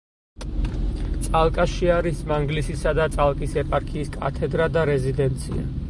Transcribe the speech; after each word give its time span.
წალკაში 1.27 1.91
არის 1.97 2.23
მანგლისისა 2.33 2.95
და 3.01 3.07
წალკის 3.19 3.57
ეპარქიის 3.67 4.15
კათედრა 4.21 4.73
და 4.79 4.91
რეზიდენცია. 4.95 5.69